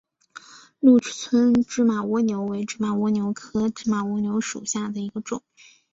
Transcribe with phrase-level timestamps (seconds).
[0.79, 5.43] 鹿村芝麻蜗牛为芝麻蜗牛科芝麻蜗牛属下的一个种。